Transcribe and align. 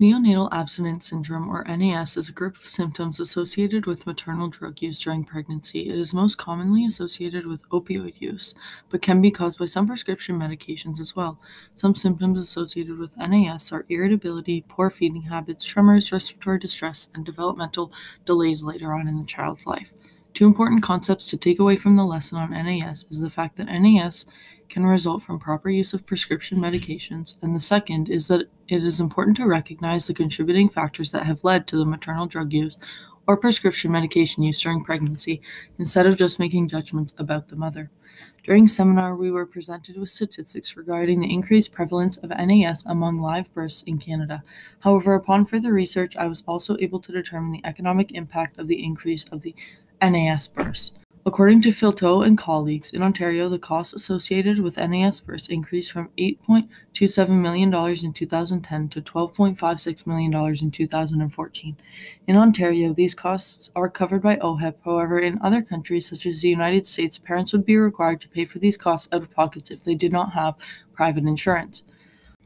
Neonatal 0.00 0.48
abstinence 0.50 1.08
syndrome, 1.08 1.48
or 1.48 1.62
NAS, 1.68 2.16
is 2.16 2.28
a 2.28 2.32
group 2.32 2.56
of 2.56 2.66
symptoms 2.66 3.20
associated 3.20 3.86
with 3.86 4.08
maternal 4.08 4.48
drug 4.48 4.82
use 4.82 4.98
during 4.98 5.22
pregnancy. 5.22 5.88
It 5.88 5.94
is 5.94 6.12
most 6.12 6.36
commonly 6.36 6.84
associated 6.84 7.46
with 7.46 7.68
opioid 7.68 8.20
use, 8.20 8.56
but 8.88 9.02
can 9.02 9.20
be 9.20 9.30
caused 9.30 9.60
by 9.60 9.66
some 9.66 9.86
prescription 9.86 10.36
medications 10.36 10.98
as 10.98 11.14
well. 11.14 11.38
Some 11.76 11.94
symptoms 11.94 12.40
associated 12.40 12.98
with 12.98 13.16
NAS 13.16 13.70
are 13.70 13.86
irritability, 13.88 14.64
poor 14.66 14.90
feeding 14.90 15.22
habits, 15.22 15.64
tremors, 15.64 16.10
respiratory 16.10 16.58
distress, 16.58 17.06
and 17.14 17.24
developmental 17.24 17.92
delays 18.24 18.64
later 18.64 18.92
on 18.92 19.06
in 19.06 19.16
the 19.16 19.24
child's 19.24 19.64
life. 19.64 19.92
Two 20.34 20.46
important 20.46 20.82
concepts 20.82 21.30
to 21.30 21.36
take 21.36 21.60
away 21.60 21.76
from 21.76 21.94
the 21.94 22.04
lesson 22.04 22.38
on 22.38 22.50
NAS 22.50 23.06
is 23.08 23.20
the 23.20 23.30
fact 23.30 23.56
that 23.56 23.66
NAS 23.66 24.26
can 24.68 24.84
result 24.84 25.22
from 25.22 25.38
proper 25.38 25.70
use 25.70 25.94
of 25.94 26.06
prescription 26.06 26.58
medications, 26.58 27.40
and 27.40 27.54
the 27.54 27.60
second 27.60 28.08
is 28.08 28.26
that 28.26 28.48
it 28.66 28.82
is 28.82 28.98
important 28.98 29.36
to 29.36 29.46
recognize 29.46 30.08
the 30.08 30.14
contributing 30.14 30.68
factors 30.68 31.12
that 31.12 31.24
have 31.24 31.44
led 31.44 31.68
to 31.68 31.76
the 31.76 31.84
maternal 31.84 32.26
drug 32.26 32.52
use 32.52 32.78
or 33.28 33.36
prescription 33.36 33.92
medication 33.92 34.42
use 34.42 34.60
during 34.60 34.82
pregnancy 34.82 35.40
instead 35.78 36.04
of 36.04 36.16
just 36.16 36.40
making 36.40 36.66
judgments 36.66 37.14
about 37.16 37.46
the 37.46 37.56
mother. 37.56 37.90
During 38.42 38.66
seminar, 38.66 39.14
we 39.14 39.30
were 39.30 39.46
presented 39.46 39.96
with 39.96 40.08
statistics 40.08 40.76
regarding 40.76 41.20
the 41.20 41.32
increased 41.32 41.72
prevalence 41.72 42.16
of 42.16 42.30
NAS 42.30 42.84
among 42.86 43.18
live 43.18 43.52
births 43.54 43.82
in 43.84 43.98
Canada. 43.98 44.42
However, 44.80 45.14
upon 45.14 45.46
further 45.46 45.72
research, 45.72 46.16
I 46.16 46.26
was 46.26 46.42
also 46.46 46.76
able 46.80 47.00
to 47.00 47.12
determine 47.12 47.52
the 47.52 47.64
economic 47.64 48.12
impact 48.12 48.58
of 48.58 48.66
the 48.66 48.84
increase 48.84 49.24
of 49.30 49.42
the 49.42 49.54
NAS 50.02 50.48
births. 50.48 50.92
According 51.26 51.62
to 51.62 51.70
Filteau 51.70 52.20
and 52.20 52.36
colleagues, 52.36 52.92
in 52.92 53.02
Ontario, 53.02 53.48
the 53.48 53.58
costs 53.58 53.94
associated 53.94 54.58
with 54.58 54.76
NAS 54.76 55.20
births 55.20 55.48
increased 55.48 55.90
from 55.90 56.10
$8.27 56.18 57.28
million 57.30 57.72
in 57.72 58.12
2010 58.12 58.88
to 58.90 59.00
$12.56 59.00 60.06
million 60.06 60.56
in 60.60 60.70
2014. 60.70 61.76
In 62.26 62.36
Ontario, 62.36 62.92
these 62.92 63.14
costs 63.14 63.70
are 63.74 63.88
covered 63.88 64.20
by 64.20 64.36
OHIP. 64.36 64.74
However, 64.84 65.18
in 65.18 65.40
other 65.40 65.62
countries, 65.62 66.10
such 66.10 66.26
as 66.26 66.42
the 66.42 66.48
United 66.50 66.84
States, 66.84 67.16
parents 67.16 67.54
would 67.54 67.64
be 67.64 67.78
required 67.78 68.20
to 68.20 68.28
pay 68.28 68.44
for 68.44 68.58
these 68.58 68.76
costs 68.76 69.08
out 69.10 69.22
of 69.22 69.34
pockets 69.34 69.70
if 69.70 69.82
they 69.82 69.94
did 69.94 70.12
not 70.12 70.34
have 70.34 70.56
private 70.92 71.24
insurance. 71.24 71.84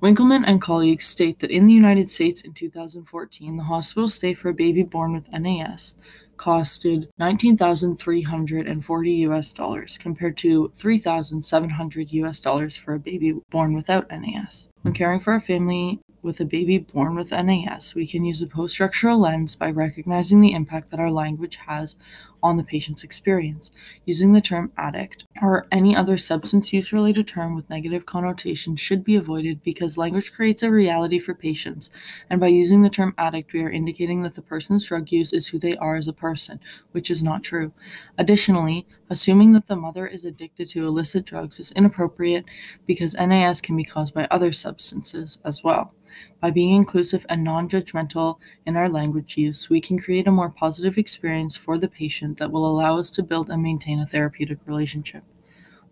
Winkelman 0.00 0.44
and 0.46 0.62
colleagues 0.62 1.06
state 1.06 1.40
that 1.40 1.50
in 1.50 1.66
the 1.66 1.74
United 1.74 2.08
States 2.08 2.42
in 2.42 2.54
2014, 2.54 3.56
the 3.56 3.64
hospital 3.64 4.08
stay 4.08 4.32
for 4.32 4.48
a 4.48 4.54
baby 4.54 4.82
born 4.82 5.12
with 5.12 5.30
NAS 5.32 5.96
costed 6.40 7.06
19,340 7.18 9.12
US 9.12 9.52
dollars 9.52 9.98
compared 9.98 10.38
to 10.38 10.72
3,700 10.74 12.12
US 12.12 12.40
dollars 12.40 12.76
for 12.78 12.94
a 12.94 12.98
baby 12.98 13.34
born 13.50 13.74
without 13.74 14.10
NAS. 14.10 14.68
When 14.80 14.94
caring 14.94 15.20
for 15.20 15.34
a 15.34 15.40
family 15.40 16.00
with 16.22 16.40
a 16.40 16.44
baby 16.44 16.78
born 16.78 17.16
with 17.16 17.30
NAS, 17.30 17.94
we 17.94 18.06
can 18.06 18.24
use 18.24 18.42
a 18.42 18.46
post 18.46 18.74
structural 18.74 19.18
lens 19.18 19.54
by 19.54 19.70
recognizing 19.70 20.40
the 20.40 20.52
impact 20.52 20.90
that 20.90 21.00
our 21.00 21.10
language 21.10 21.56
has 21.66 21.96
on 22.42 22.56
the 22.56 22.64
patient's 22.64 23.04
experience. 23.04 23.70
Using 24.04 24.32
the 24.32 24.40
term 24.40 24.72
addict 24.76 25.24
or 25.42 25.66
any 25.70 25.94
other 25.94 26.16
substance 26.16 26.72
use 26.72 26.92
related 26.92 27.26
term 27.26 27.54
with 27.54 27.70
negative 27.70 28.06
connotation 28.06 28.76
should 28.76 29.04
be 29.04 29.16
avoided 29.16 29.62
because 29.62 29.98
language 29.98 30.32
creates 30.32 30.62
a 30.62 30.70
reality 30.70 31.18
for 31.18 31.34
patients, 31.34 31.90
and 32.28 32.40
by 32.40 32.48
using 32.48 32.82
the 32.82 32.90
term 32.90 33.14
addict, 33.18 33.52
we 33.52 33.62
are 33.62 33.70
indicating 33.70 34.22
that 34.22 34.34
the 34.34 34.42
person's 34.42 34.86
drug 34.86 35.10
use 35.12 35.32
is 35.32 35.48
who 35.48 35.58
they 35.58 35.76
are 35.76 35.96
as 35.96 36.08
a 36.08 36.12
person, 36.12 36.60
which 36.92 37.10
is 37.10 37.22
not 37.22 37.42
true. 37.42 37.72
Additionally, 38.18 38.86
assuming 39.08 39.52
that 39.52 39.66
the 39.66 39.76
mother 39.76 40.06
is 40.06 40.24
addicted 40.24 40.68
to 40.70 40.86
illicit 40.86 41.24
drugs 41.24 41.60
is 41.60 41.72
inappropriate 41.72 42.44
because 42.86 43.14
NAS 43.14 43.60
can 43.60 43.76
be 43.76 43.84
caused 43.84 44.14
by 44.14 44.26
other 44.30 44.52
substances 44.52 45.38
as 45.44 45.62
well. 45.62 45.94
By 46.40 46.50
being 46.50 46.74
inclusive 46.74 47.26
and 47.28 47.44
non 47.44 47.68
judgmental 47.68 48.38
in 48.66 48.76
our 48.76 48.88
language 48.88 49.36
use, 49.36 49.68
we 49.70 49.80
can 49.80 49.98
create 49.98 50.26
a 50.26 50.32
more 50.32 50.50
positive 50.50 50.98
experience 50.98 51.56
for 51.56 51.78
the 51.78 51.88
patient 51.88 52.38
that 52.38 52.50
will 52.50 52.66
allow 52.66 52.98
us 52.98 53.10
to 53.10 53.22
build 53.22 53.50
and 53.50 53.62
maintain 53.62 54.00
a 54.00 54.06
therapeutic 54.06 54.58
relationship. 54.66 55.24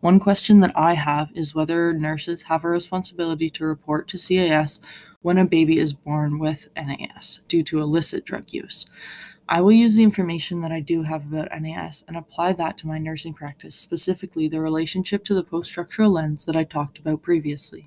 One 0.01 0.21
question 0.21 0.61
that 0.61 0.77
I 0.77 0.95
have 0.95 1.31
is 1.35 1.55
whether 1.55 1.93
nurses 1.93 2.43
have 2.43 2.65
a 2.65 2.69
responsibility 2.69 3.51
to 3.51 3.65
report 3.65 4.07
to 4.09 4.19
CAS 4.19 4.81
when 5.23 5.39
a 5.39 5.45
baby 5.45 5.79
is 5.79 5.93
born 5.93 6.39
with 6.39 6.69
NAS 6.77 7.41
due 7.49 7.63
to 7.65 7.81
illicit 7.81 8.25
drug 8.25 8.53
use. 8.53 8.87
I 9.49 9.63
will 9.63 9.73
use 9.73 9.97
the 9.97 10.03
information 10.03 10.61
that 10.61 10.73
I 10.73 10.81
do 10.81 11.03
have 11.03 11.25
about 11.25 11.49
NAS 11.59 12.05
and 12.07 12.17
apply 12.17 12.53
that 12.55 12.77
to 12.79 12.87
my 12.87 12.99
nursing 12.99 13.33
practice, 13.33 13.77
specifically 13.77 14.47
the 14.47 14.61
relationship 14.61 15.25
to 15.25 15.35
the 15.35 15.43
post 15.43 15.71
structural 15.71 16.11
lens 16.11 16.45
that 16.45 16.57
I 16.57 16.65
talked 16.65 16.99
about 16.99 17.23
previously. 17.23 17.87